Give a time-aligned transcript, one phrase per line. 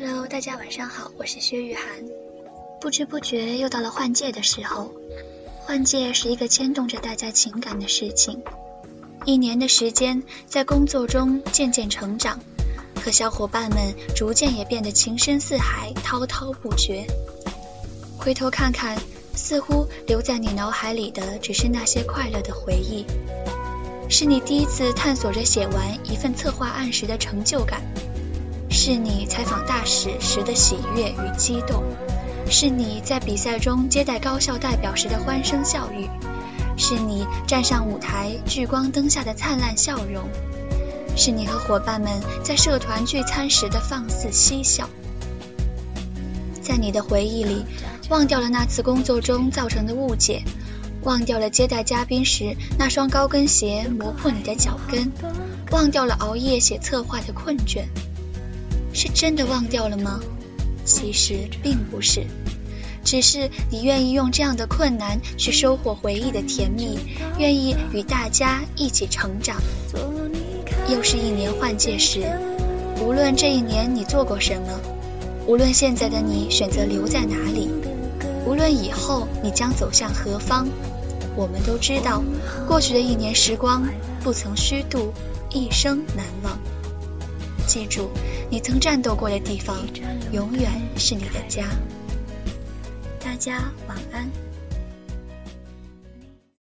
[0.00, 1.84] Hello，大家晚上好，我是薛雨涵。
[2.80, 4.92] 不知不觉又到了换届的时候，
[5.58, 8.40] 换届是一个牵动着大家情感的事情。
[9.24, 12.38] 一年的时间，在工作中渐渐成长，
[13.02, 17.04] 和小伙伴们逐渐也变得情深似海，滔滔不绝。
[18.16, 18.96] 回头看看，
[19.34, 23.04] 似乎留在你脑海里的只是那些快乐的回忆，
[24.08, 27.82] 是你第一次探索着写完一份策划案时的成就感。
[28.70, 31.82] 是你采访大使时的喜悦与激动，
[32.50, 36.08] 是你在比赛中接待高校代表时的欢声笑语，
[36.76, 40.28] 是你站上舞台聚光灯下的灿烂笑容，
[41.16, 44.88] 是你和伙伴们在社团聚餐时的放肆嬉笑。
[46.62, 47.64] 在你的回忆里，
[48.10, 50.42] 忘掉了那次工作中造成的误解，
[51.02, 55.10] 忘掉了接待嘉宾时那双高跟鞋磨破你的脚跟，
[55.70, 57.84] 忘掉了熬夜写策划的困倦。
[58.98, 60.18] 是真的忘掉了吗？
[60.84, 62.26] 其实并不是，
[63.04, 66.98] 只是你愿意用这样的困难去收获回忆的甜蜜，
[67.38, 69.62] 愿意与大家一起成长。
[70.88, 72.22] 又是一年换届时，
[73.00, 74.80] 无论这一年你做过什么，
[75.46, 77.70] 无论现在的你选择留在哪里，
[78.44, 80.66] 无论以后你将走向何方，
[81.36, 82.20] 我们都知道，
[82.66, 83.88] 过去的一年时光
[84.24, 85.12] 不曾虚度，
[85.50, 86.58] 一生难忘。
[87.68, 88.10] 记住，
[88.50, 89.76] 你曾战斗过的地方，
[90.32, 91.68] 永远是你的家。
[93.22, 94.26] 大家晚安。